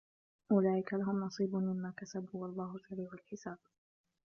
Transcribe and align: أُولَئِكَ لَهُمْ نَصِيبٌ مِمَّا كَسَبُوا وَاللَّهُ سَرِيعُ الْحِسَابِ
أُولَئِكَ 0.51 0.93
لَهُمْ 0.93 1.19
نَصِيبٌ 1.19 1.55
مِمَّا 1.55 1.93
كَسَبُوا 1.97 2.41
وَاللَّهُ 2.45 2.77
سَرِيعُ 2.89 3.09
الْحِسَابِ 3.13 3.57